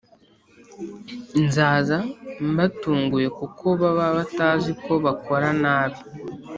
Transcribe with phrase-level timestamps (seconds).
[1.43, 1.97] Nzaza
[2.49, 5.99] mbatunguye kuko baba batazi ko bakora nabi